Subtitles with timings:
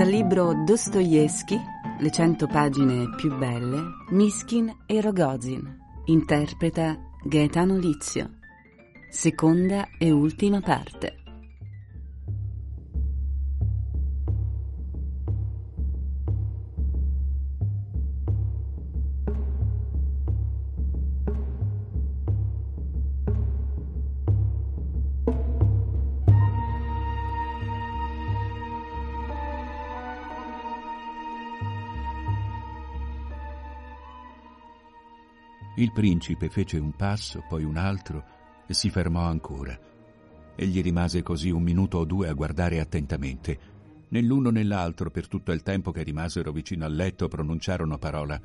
[0.00, 1.60] Dal libro Dostoevsky,
[1.98, 3.82] Le cento pagine più belle,
[4.12, 5.76] Miskin e Rogozin.
[6.06, 8.38] Interpreta Gaetano Lizio.
[9.10, 11.19] Seconda e ultima parte.
[35.80, 38.22] Il principe fece un passo, poi un altro
[38.66, 39.74] e si fermò ancora.
[40.54, 43.58] Egli rimase così un minuto o due a guardare attentamente.
[44.08, 48.38] Né l'uno né l'altro, per tutto il tempo che rimasero vicino al letto, pronunciarono parola.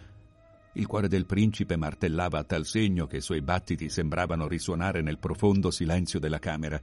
[0.75, 5.19] Il cuore del principe martellava a tal segno che i suoi battiti sembravano risuonare nel
[5.19, 6.81] profondo silenzio della camera.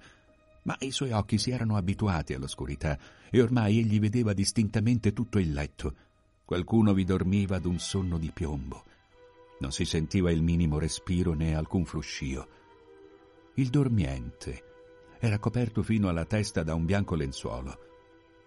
[0.65, 2.99] Ma i suoi occhi si erano abituati all'oscurità
[3.31, 5.95] e ormai egli vedeva distintamente tutto il letto.
[6.45, 8.85] Qualcuno vi dormiva ad un sonno di piombo.
[9.63, 12.49] Non si sentiva il minimo respiro né alcun fruscio.
[13.55, 14.65] Il dormiente
[15.21, 17.79] era coperto fino alla testa da un bianco lenzuolo,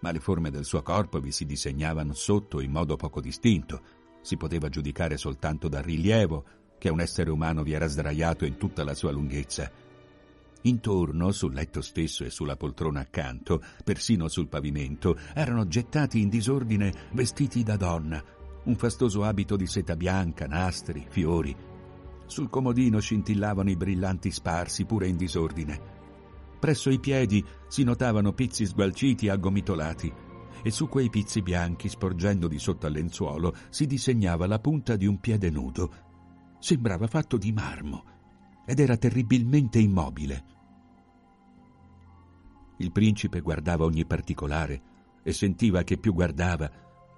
[0.00, 3.80] ma le forme del suo corpo vi si disegnavano sotto in modo poco distinto.
[4.20, 6.44] Si poteva giudicare soltanto dal rilievo
[6.76, 9.72] che un essere umano vi era sdraiato in tutta la sua lunghezza.
[10.64, 16.92] Intorno, sul letto stesso e sulla poltrona accanto, persino sul pavimento, erano gettati in disordine
[17.12, 18.22] vestiti da donna,
[18.66, 21.54] un fastoso abito di seta bianca, nastri, fiori.
[22.26, 25.94] Sul comodino scintillavano i brillanti sparsi, pure in disordine.
[26.58, 30.12] Presso i piedi si notavano pizzi sgualciti e aggomitolati,
[30.62, 35.06] e su quei pizzi bianchi, sporgendo di sotto al lenzuolo, si disegnava la punta di
[35.06, 35.92] un piede nudo.
[36.58, 38.04] Sembrava fatto di marmo,
[38.66, 40.44] ed era terribilmente immobile.
[42.78, 44.82] Il principe guardava ogni particolare
[45.22, 46.68] e sentiva che più guardava,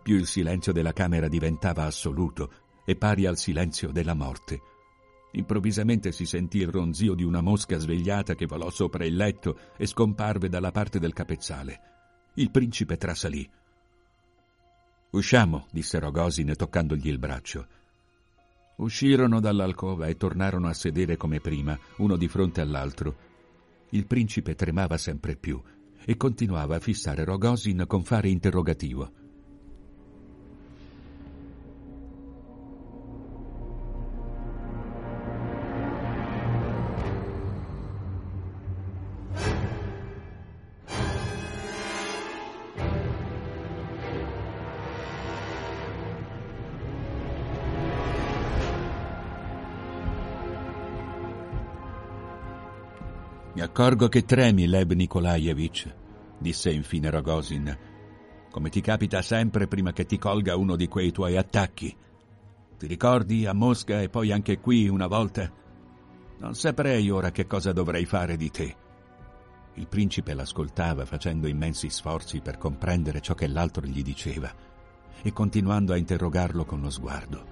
[0.08, 2.50] più il silenzio della camera diventava assoluto
[2.86, 4.58] e pari al silenzio della morte.
[5.32, 9.84] Improvvisamente si sentì il ronzio di una mosca svegliata che volò sopra il letto e
[9.84, 11.80] scomparve dalla parte del capezzale.
[12.36, 13.46] Il principe trasalì.
[15.10, 17.66] Usciamo, disse Rogosine toccandogli il braccio.
[18.76, 23.14] Uscirono dall'alcova e tornarono a sedere come prima, uno di fronte all'altro.
[23.90, 25.62] Il principe tremava sempre più
[26.02, 29.17] e continuava a fissare Rogosin con fare interrogativo.
[53.80, 55.94] Accorgo che tremi, Lev Nikolaevich,
[56.36, 57.78] disse infine Rogosin,
[58.50, 61.96] come ti capita sempre prima che ti colga uno di quei tuoi attacchi.
[62.76, 65.48] Ti ricordi a Mosca e poi anche qui una volta?
[66.38, 68.76] Non saprei ora che cosa dovrei fare di te.
[69.74, 74.52] Il principe l'ascoltava facendo immensi sforzi per comprendere ciò che l'altro gli diceva
[75.22, 77.46] e continuando a interrogarlo con lo sguardo.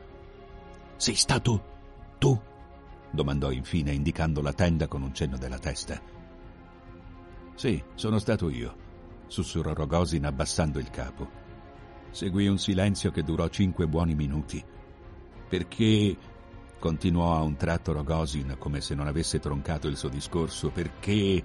[0.97, 1.63] Sei stato
[2.19, 2.37] tu?
[3.13, 6.16] domandò infine indicando la tenda con un cenno della testa.
[7.57, 8.77] Sì, sono stato io,
[9.29, 11.27] sussurrò Rogosin abbassando il capo.
[12.11, 14.63] Seguì un silenzio che durò cinque buoni minuti.
[15.49, 16.17] Perché,
[16.79, 21.43] continuò a un tratto Rogosin come se non avesse troncato il suo discorso, perché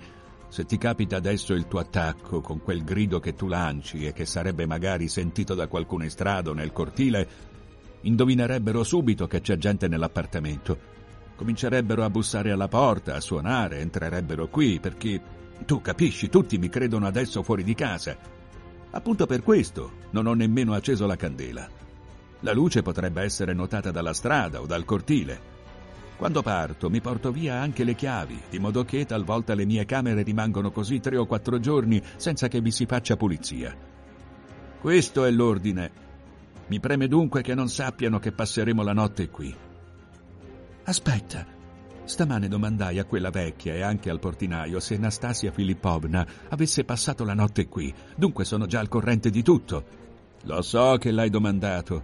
[0.49, 4.25] se ti capita adesso il tuo attacco con quel grido che tu lanci e che
[4.25, 7.29] sarebbe magari sentito da qualcun estrado nel cortile,
[8.01, 10.99] indovinerebbero subito che c'è gente nell'appartamento
[11.41, 15.19] comincerebbero a bussare alla porta, a suonare, entrerebbero qui, perché
[15.65, 18.15] tu capisci, tutti mi credono adesso fuori di casa.
[18.91, 21.67] Appunto per questo non ho nemmeno acceso la candela.
[22.41, 25.49] La luce potrebbe essere notata dalla strada o dal cortile.
[26.17, 30.23] Quando parto mi porto via anche le chiavi, di modo che talvolta le mie camere
[30.23, 33.75] rimangono così tre o quattro giorni senza che vi si faccia pulizia.
[34.79, 35.91] Questo è l'ordine.
[36.67, 39.55] Mi preme dunque che non sappiano che passeremo la notte qui.
[40.83, 41.45] Aspetta,
[42.11, 47.33] Stamane domandai a quella vecchia e anche al portinaio se Nastasia Filippovna avesse passato la
[47.33, 49.85] notte qui, dunque sono già al corrente di tutto.
[50.43, 52.03] Lo so che l'hai domandato.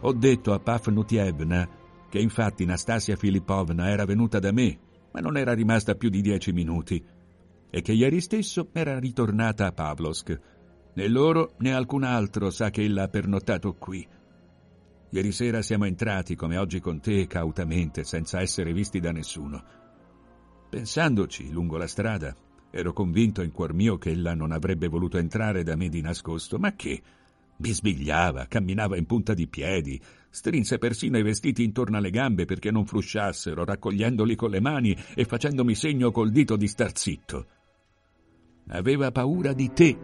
[0.00, 1.68] Ho detto a Pafnutievna
[2.08, 4.78] che infatti Nastasia Filippovna era venuta da me,
[5.12, 7.04] ma non era rimasta più di dieci minuti,
[7.68, 10.40] e che ieri stesso era ritornata a Pavlovsk.
[10.94, 14.08] Né loro né alcun altro sa che ella ha pernottato qui.
[15.12, 19.62] Ieri sera siamo entrati, come oggi con te, cautamente, senza essere visti da nessuno.
[20.70, 22.32] Pensandoci, lungo la strada,
[22.70, 26.58] ero convinto in cuor mio che ella non avrebbe voluto entrare da me di nascosto,
[26.60, 27.02] ma che
[27.56, 32.86] bisbigliava, camminava in punta di piedi, strinse persino i vestiti intorno alle gambe perché non
[32.86, 37.46] frusciassero, raccogliendoli con le mani e facendomi segno col dito di star zitto.
[38.68, 39.98] Aveva paura di te,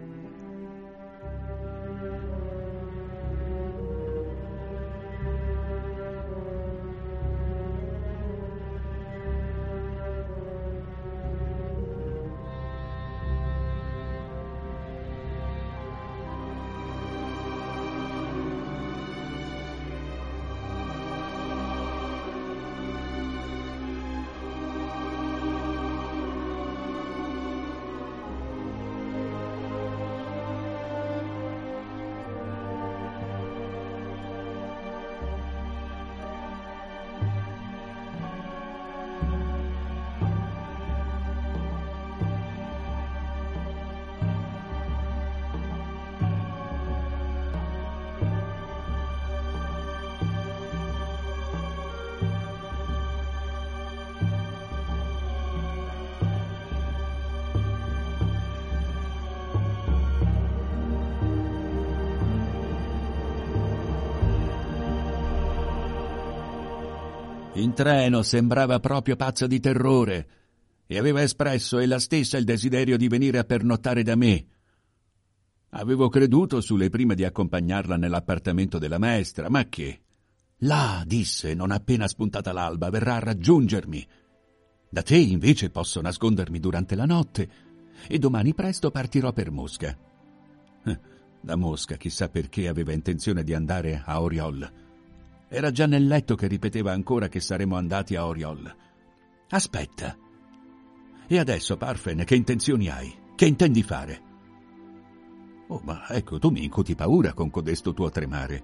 [67.56, 70.29] In treno sembrava proprio pazza di terrore
[70.87, 74.47] e aveva espresso ella stessa il desiderio di venire a pernottare da me.
[75.70, 80.03] Avevo creduto sulle prime di accompagnarla nell'appartamento della maestra, ma che?
[80.58, 84.06] Là, disse, non appena spuntata l'alba, verrà a raggiungermi.
[84.91, 87.50] Da te invece posso nascondermi durante la notte
[88.06, 89.97] e domani presto partirò per Mosca.
[91.41, 94.85] Da Mosca, chissà perché aveva intenzione di andare a Oriol.
[95.48, 98.75] Era già nel letto che ripeteva ancora che saremmo andati a Oriol.
[99.48, 100.16] Aspetta.
[101.28, 103.14] E adesso, Parfen, che intenzioni hai?
[103.34, 104.22] Che intendi fare?
[105.69, 108.62] Oh, ma ecco, tu mi incuti paura con codesto tuo tremare.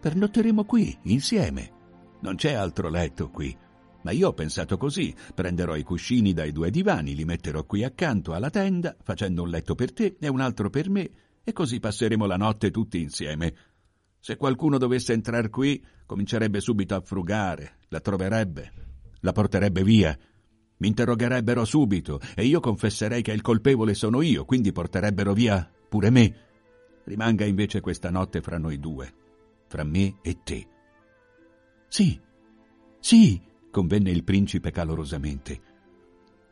[0.00, 1.72] Pernotteremo qui, insieme.
[2.20, 3.56] Non c'è altro letto qui.
[4.02, 5.14] Ma io ho pensato così.
[5.34, 9.74] Prenderò i cuscini dai due divani, li metterò qui accanto alla tenda, facendo un letto
[9.74, 11.10] per te e un altro per me,
[11.42, 13.54] e così passeremo la notte tutti insieme.
[14.26, 18.72] Se qualcuno dovesse entrar qui, comincerebbe subito a frugare, la troverebbe,
[19.20, 20.18] la porterebbe via.
[20.78, 26.10] Mi interrogherebbero subito e io confesserei che il colpevole sono io, quindi porterebbero via pure
[26.10, 26.36] me.
[27.04, 29.14] Rimanga invece questa notte fra noi due,
[29.68, 30.68] fra me e te.
[31.86, 32.20] Sì,
[32.98, 33.40] sì,
[33.70, 35.60] convenne il principe calorosamente.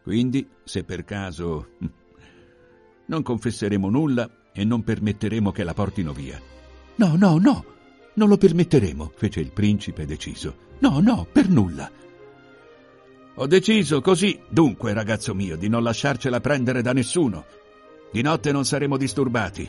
[0.00, 1.70] Quindi, se per caso...
[3.06, 6.53] non confesseremo nulla e non permetteremo che la portino via.
[6.96, 7.64] No, no, no,
[8.14, 10.56] non lo permetteremo, fece il principe deciso.
[10.78, 11.90] No, no, per nulla.
[13.36, 17.44] Ho deciso così, dunque, ragazzo mio, di non lasciarcela prendere da nessuno.
[18.12, 19.68] Di notte non saremo disturbati.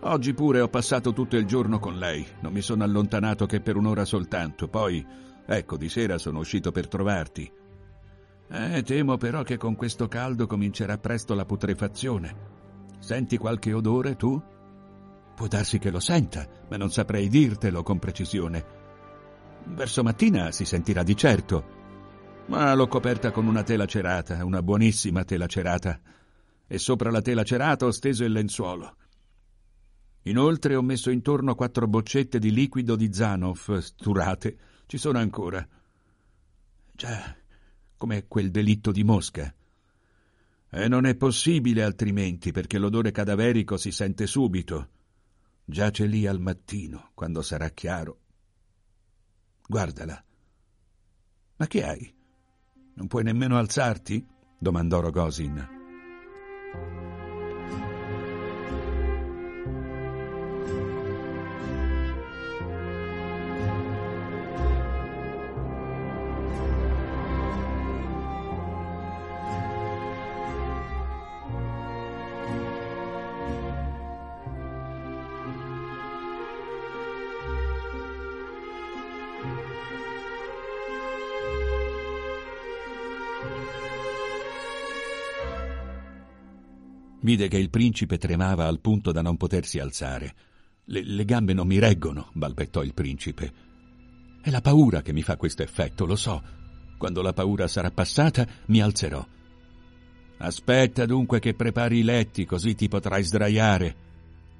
[0.00, 3.76] Oggi pure ho passato tutto il giorno con lei, non mi sono allontanato che per
[3.76, 5.04] un'ora soltanto, poi,
[5.46, 7.50] ecco, di sera sono uscito per trovarti.
[8.50, 12.52] Eh, temo però che con questo caldo comincerà presto la putrefazione.
[12.98, 14.40] Senti qualche odore tu?
[15.34, 18.82] Può darsi che lo senta, ma non saprei dirtelo con precisione.
[19.66, 21.82] Verso mattina si sentirà di certo.
[22.46, 26.00] Ma l'ho coperta con una tela cerata, una buonissima tela cerata.
[26.66, 28.96] E sopra la tela cerata ho steso il lenzuolo.
[30.26, 34.56] Inoltre ho messo intorno quattro boccette di liquido di Zanoff, sturate.
[34.86, 35.66] Ci sono ancora.
[36.92, 37.36] Già,
[37.96, 39.52] come quel delitto di Mosca.
[40.70, 44.88] E non è possibile altrimenti, perché l'odore cadaverico si sente subito.
[45.66, 48.18] Giace lì al mattino, quando sarà chiaro.
[49.66, 50.22] Guardala.
[51.56, 52.14] Ma che hai?
[52.94, 54.26] Non puoi nemmeno alzarti?
[54.58, 57.03] domandò Rogosin.
[87.24, 90.34] Vide che il principe tremava al punto da non potersi alzare.
[90.84, 93.52] Le, le gambe non mi reggono, balbettò il principe.
[94.42, 96.42] È la paura che mi fa questo effetto, lo so.
[96.98, 99.26] Quando la paura sarà passata, mi alzerò.
[100.36, 103.96] Aspetta dunque che prepari i letti, così ti potrai sdraiare.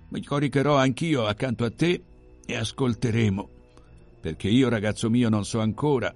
[0.08, 2.02] Mi coricherò anch'io accanto a te
[2.46, 3.48] e ascolteremo.
[4.22, 6.14] Perché io, ragazzo mio, non so ancora.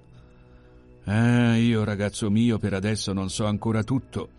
[1.03, 4.29] Ah, io, ragazzo mio, per adesso non so ancora tutto.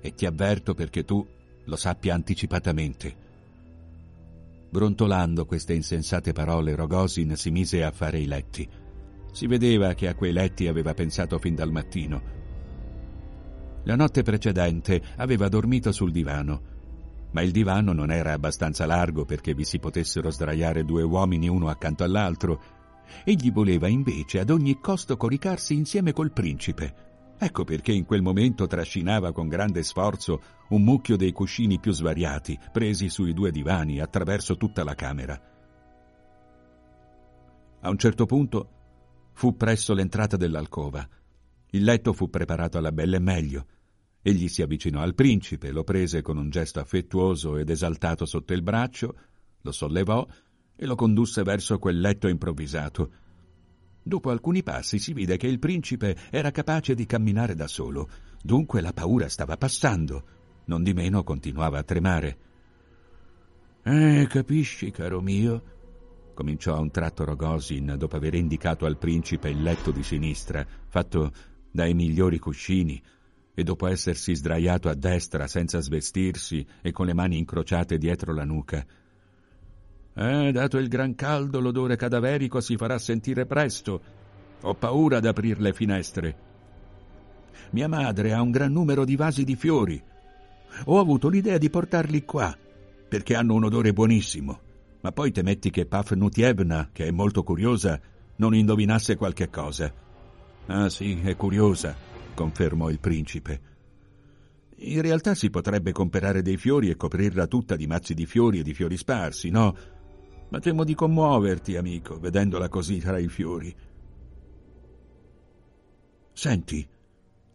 [0.00, 1.24] E ti avverto perché tu
[1.64, 3.30] lo sappia anticipatamente.
[4.70, 8.68] Brontolando queste insensate parole, Rogosin si mise a fare i letti.
[9.32, 12.22] Si vedeva che a quei letti aveva pensato fin dal mattino.
[13.84, 16.62] La notte precedente aveva dormito sul divano,
[17.32, 21.68] ma il divano non era abbastanza largo perché vi si potessero sdraiare due uomini uno
[21.68, 22.62] accanto all'altro.
[23.24, 27.11] Egli voleva invece ad ogni costo coricarsi insieme col principe.
[27.44, 32.56] Ecco perché in quel momento trascinava con grande sforzo un mucchio dei cuscini più svariati,
[32.70, 35.42] presi sui due divani attraverso tutta la camera.
[37.80, 38.68] A un certo punto
[39.32, 41.04] fu presso l'entrata dell'alcova.
[41.70, 43.66] Il letto fu preparato alla bella e meglio.
[44.22, 48.62] Egli si avvicinò al principe, lo prese con un gesto affettuoso ed esaltato sotto il
[48.62, 49.16] braccio,
[49.62, 50.24] lo sollevò
[50.76, 53.10] e lo condusse verso quel letto improvvisato,
[54.02, 58.08] Dopo alcuni passi si vide che il principe era capace di camminare da solo,
[58.42, 60.24] dunque la paura stava passando.
[60.64, 62.36] Non di meno continuava a tremare.
[63.82, 65.62] Eh, capisci, caro mio?
[66.34, 71.32] cominciò a un tratto Rogosin dopo aver indicato al principe il letto di sinistra, fatto
[71.70, 73.00] dai migliori cuscini,
[73.54, 78.44] e dopo essersi sdraiato a destra senza svestirsi e con le mani incrociate dietro la
[78.44, 78.84] nuca.
[80.14, 84.00] Eh, dato il gran caldo, l'odore cadaverico si farà sentire presto.
[84.62, 86.36] Ho paura ad aprir le finestre.
[87.70, 90.02] Mia madre ha un gran numero di vasi di fiori.
[90.86, 92.56] Ho avuto l'idea di portarli qua,
[93.08, 94.60] perché hanno un odore buonissimo.
[95.00, 97.98] Ma poi temetti che Pafnutievna, che è molto curiosa,
[98.36, 99.92] non indovinasse qualche cosa.
[100.66, 101.96] Ah sì, è curiosa,
[102.34, 103.70] confermò il principe.
[104.84, 108.62] In realtà si potrebbe comperare dei fiori e coprirla tutta di mazzi di fiori e
[108.62, 109.74] di fiori sparsi, no?
[110.52, 113.74] Ma temo di commuoverti, amico, vedendola così tra i fiori.
[116.30, 116.86] Senti,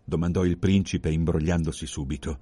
[0.03, 2.39] domandò il principe imbrogliandosi subito.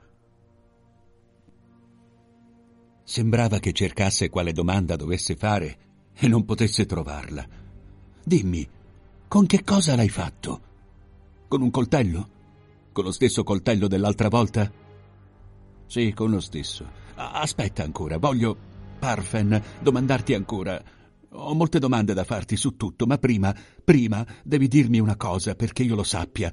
[3.04, 5.78] Sembrava che cercasse quale domanda dovesse fare
[6.14, 7.46] e non potesse trovarla.
[8.24, 8.66] Dimmi,
[9.28, 10.62] con che cosa l'hai fatto?
[11.50, 12.30] Con un coltello?
[12.94, 14.72] Con lo stesso coltello dell'altra volta?
[15.86, 16.90] Sì, con lo stesso.
[17.16, 20.82] Aspetta ancora, voglio Parfen, domandarti ancora.
[21.30, 25.84] Ho molte domande da farti su tutto, ma prima, prima devi dirmi una cosa perché
[25.84, 26.52] io lo sappia.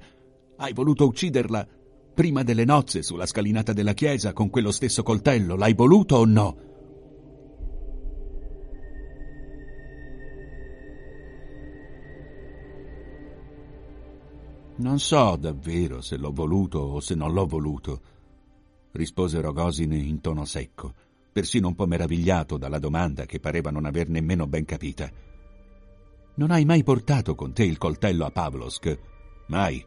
[0.57, 1.67] Hai voluto ucciderla
[2.15, 5.57] prima delle nozze sulla scalinata della chiesa con quello stesso coltello?
[5.57, 6.57] L'hai voluto o no?
[14.77, 18.01] Non so davvero se l'ho voluto o se non l'ho voluto,
[18.93, 20.95] rispose Rogosine in tono secco
[21.33, 25.11] persino un po' meravigliato dalla domanda che pareva non aver nemmeno ben capita.
[26.35, 28.99] Non hai mai portato con te il coltello a Pavlovsk?
[29.49, 29.85] Mai.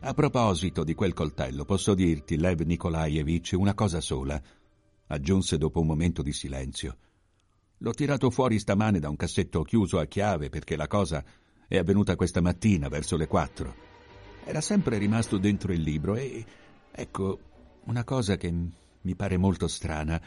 [0.00, 4.40] A proposito di quel coltello, posso dirti, Lev Nikolaevich, una cosa sola,
[5.06, 6.96] aggiunse dopo un momento di silenzio.
[7.78, 11.24] L'ho tirato fuori stamane da un cassetto chiuso a chiave perché la cosa
[11.66, 13.74] è avvenuta questa mattina verso le quattro.
[14.44, 16.44] Era sempre rimasto dentro il libro e,
[16.90, 17.38] ecco,
[17.84, 18.52] una cosa che
[19.02, 20.20] mi pare molto strana.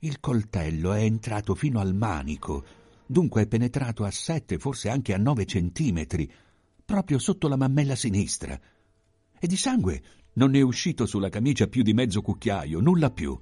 [0.00, 2.64] Il coltello è entrato fino al manico,
[3.06, 6.30] dunque è penetrato a sette, forse anche a nove centimetri,
[6.84, 8.58] proprio sotto la mammella sinistra.
[9.38, 10.02] E di sangue
[10.34, 13.38] non è uscito sulla camicia più di mezzo cucchiaio, nulla più.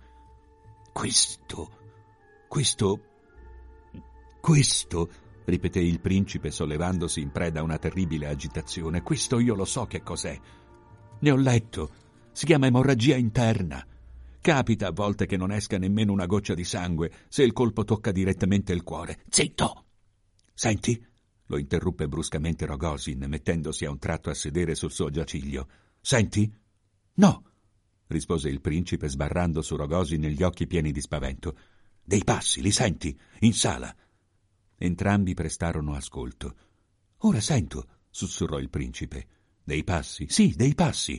[0.93, 1.71] Questo,
[2.47, 3.01] questo,
[4.41, 5.11] questo,
[5.45, 10.03] ripeté il principe sollevandosi in preda a una terribile agitazione, questo io lo so che
[10.03, 10.39] cos'è.
[11.19, 11.91] Ne ho letto.
[12.31, 13.85] Si chiama emorragia interna.
[14.45, 18.13] Capita a volte che non esca nemmeno una goccia di sangue se il colpo tocca
[18.13, 19.23] direttamente il cuore.
[19.31, 19.87] Zitto!
[20.53, 21.03] Senti?
[21.47, 25.67] lo interruppe bruscamente Rogosin, mettendosi a un tratto a sedere sul suo giaciglio.
[25.99, 26.55] Senti?
[27.15, 27.43] No,
[28.09, 31.57] rispose il principe sbarrando su Rogosin gli occhi pieni di spavento.
[32.05, 33.19] Dei passi, li senti?
[33.41, 33.97] In sala.
[34.77, 36.57] Entrambi prestarono ascolto.
[37.21, 39.27] Ora sento, sussurrò il principe.
[39.65, 40.27] Dei passi?
[40.29, 41.19] Sì, dei passi.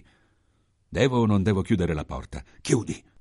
[0.88, 2.46] Devo o non devo chiudere la porta?
[2.62, 3.14] Chiudi.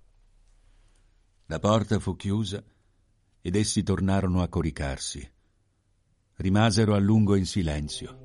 [1.47, 2.65] La porta fu chiusa
[3.43, 5.31] ed essi tornarono a coricarsi.
[6.37, 8.24] Rimasero a lungo in silenzio.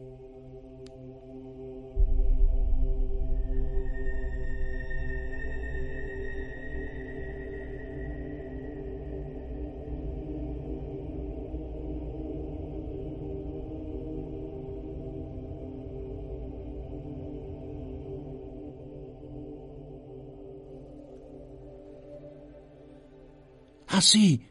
[23.99, 24.41] Ah sì,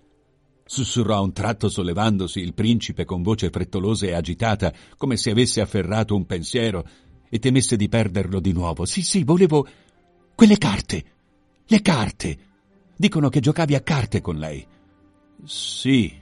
[0.63, 5.63] sussurrò a un tratto sollevandosi il principe con voce frettolosa e agitata, come se avesse
[5.63, 6.87] afferrato un pensiero
[7.31, 8.85] e temesse di perderlo di nuovo.
[8.85, 9.67] Sì, sì, volevo
[10.35, 11.05] quelle carte.
[11.65, 12.39] Le carte.
[12.95, 14.67] Dicono che giocavi a carte con lei.
[15.45, 16.15] Sì.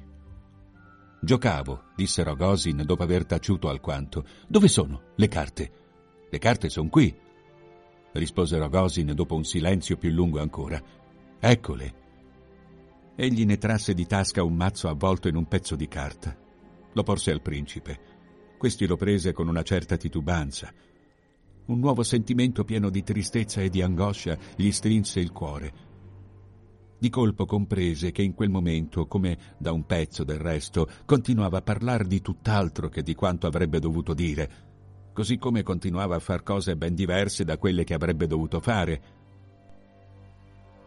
[1.21, 4.25] Giocavo, disse Rogosin dopo aver taciuto alquanto.
[4.47, 5.73] Dove sono le carte?
[6.31, 7.13] Le carte sono qui,
[8.13, 10.81] rispose Rogosin dopo un silenzio più lungo ancora.
[11.41, 12.05] Eccole.
[13.19, 16.37] Egli ne trasse di tasca un mazzo avvolto in un pezzo di carta.
[16.93, 17.99] Lo porse al principe.
[18.59, 20.71] Questi lo prese con una certa titubanza.
[21.67, 25.73] Un nuovo sentimento pieno di tristezza e di angoscia gli strinse il cuore.
[26.99, 31.63] Di colpo comprese che in quel momento, come da un pezzo del resto, continuava a
[31.63, 34.51] parlare di tutt'altro che di quanto avrebbe dovuto dire,
[35.15, 39.03] così come continuava a far cose ben diverse da quelle che avrebbe dovuto fare.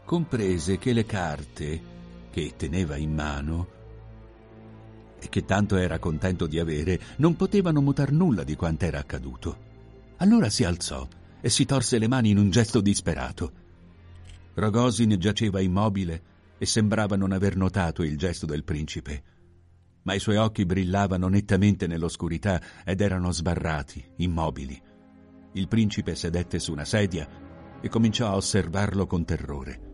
[0.05, 1.97] Comprese che le carte,
[2.39, 3.67] che teneva in mano
[5.19, 9.67] e che tanto era contento di avere, non potevano mutar nulla di quanto era accaduto.
[10.17, 11.05] Allora si alzò
[11.41, 13.51] e si torse le mani in un gesto disperato.
[14.53, 16.23] Rogosin giaceva immobile
[16.57, 19.23] e sembrava non aver notato il gesto del principe,
[20.03, 24.81] ma i suoi occhi brillavano nettamente nell'oscurità ed erano sbarrati, immobili.
[25.53, 27.27] Il principe sedette su una sedia
[27.81, 29.88] e cominciò a osservarlo con terrore.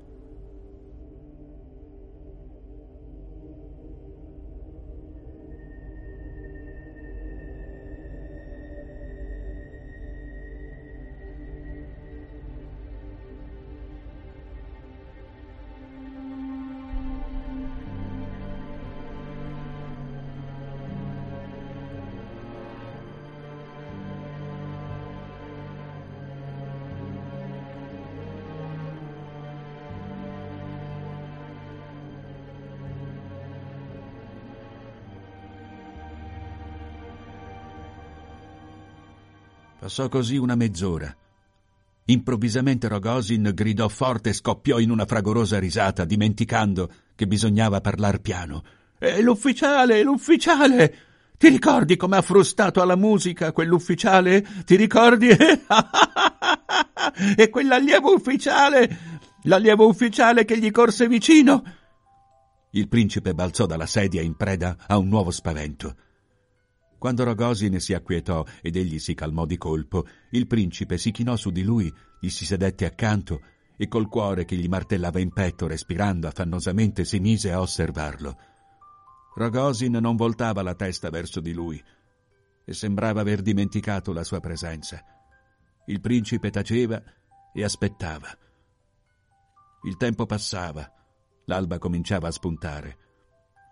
[39.86, 41.16] Passò così una mezz'ora.
[42.06, 48.64] Improvvisamente Rogosin gridò forte e scoppiò in una fragorosa risata, dimenticando che bisognava parlar piano.
[48.98, 50.98] È l'ufficiale, l'ufficiale!
[51.38, 54.44] Ti ricordi come ha frustato alla musica quell'ufficiale?
[54.66, 55.28] Ti ricordi?
[57.38, 59.22] e quell'allievo ufficiale?
[59.44, 61.64] L'allievo ufficiale che gli corse vicino?
[62.72, 65.96] Il principe balzò dalla sedia in preda a un nuovo spavento.
[66.98, 71.51] Quando Rogosine si acquietò ed egli si calmò di colpo, il principe si chinò su
[71.51, 73.42] di lui, gli si sedette accanto
[73.77, 78.38] e col cuore che gli martellava in petto, respirando affannosamente, si mise a osservarlo.
[79.36, 81.84] Rogosin non voltava la testa verso di lui
[82.64, 85.03] e sembrava aver dimenticato la sua presenza.
[85.88, 87.01] Il principe taceva
[87.53, 88.29] e aspettava.
[89.84, 90.92] Il tempo passava,
[91.46, 92.98] l'alba cominciava a spuntare.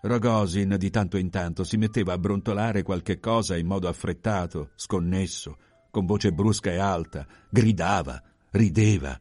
[0.06, 5.58] Rogosin di tanto in tanto si metteva a brontolare qualche cosa in modo affrettato, sconnesso,
[5.90, 9.18] con voce brusca e alta, gridava, rideva.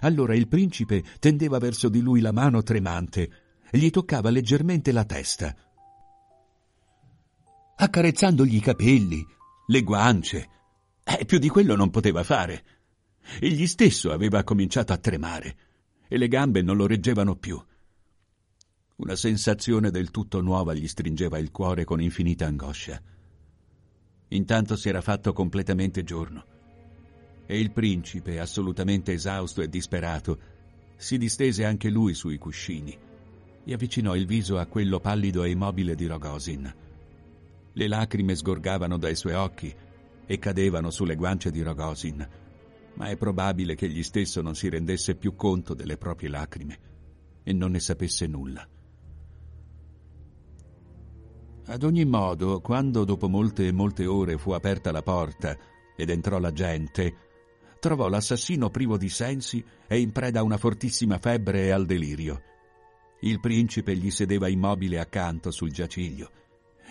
[0.00, 3.30] Allora il principe tendeva verso di lui la mano tremante
[3.70, 5.54] gli toccava leggermente la testa,
[7.76, 9.26] accarezzandogli i capelli,
[9.66, 10.48] le guance.
[11.04, 12.64] Eh, più di quello non poteva fare.
[13.40, 15.56] Egli stesso aveva cominciato a tremare
[16.08, 17.62] e le gambe non lo reggevano più.
[19.02, 23.02] Una sensazione del tutto nuova gli stringeva il cuore con infinita angoscia.
[24.28, 26.44] Intanto si era fatto completamente giorno
[27.44, 30.38] e il principe, assolutamente esausto e disperato,
[30.94, 32.96] si distese anche lui sui cuscini
[33.64, 36.74] e avvicinò il viso a quello pallido e immobile di Rogosin.
[37.72, 39.74] Le lacrime sgorgavano dai suoi occhi
[40.24, 42.28] e cadevano sulle guance di Rogosin,
[42.94, 46.78] ma è probabile che egli stesso non si rendesse più conto delle proprie lacrime
[47.42, 48.64] e non ne sapesse nulla.
[51.66, 55.56] Ad ogni modo, quando dopo molte e molte ore fu aperta la porta
[55.96, 57.14] ed entrò la gente,
[57.78, 62.42] trovò l'assassino privo di sensi e in preda a una fortissima febbre e al delirio.
[63.20, 66.30] Il principe gli sedeva immobile accanto sul giaciglio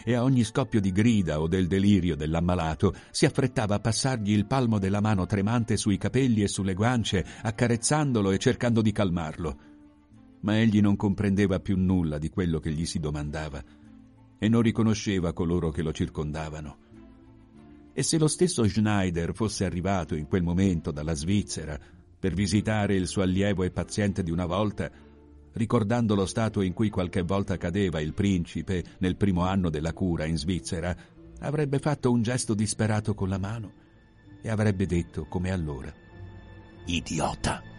[0.06, 4.48] e a ogni scoppio di grida o del delirio dell'ammalato si affrettava a passargli il
[4.48, 9.58] palmo della mano tremante sui capelli e sulle guance, accarezzandolo e cercando di calmarlo.
[10.40, 13.62] Ma egli non comprendeva più nulla di quello che gli si domandava
[14.44, 16.78] e non riconosceva coloro che lo circondavano.
[17.94, 21.80] E se lo stesso Schneider fosse arrivato in quel momento dalla Svizzera
[22.20, 24.90] per visitare il suo allievo e paziente di una volta,
[25.54, 30.26] ricordando lo stato in cui qualche volta cadeva il principe nel primo anno della cura
[30.26, 30.98] in Svizzera,
[31.42, 33.74] avrebbe fatto un gesto disperato con la mano
[34.42, 35.94] e avrebbe detto come allora,
[36.86, 37.71] Idiota!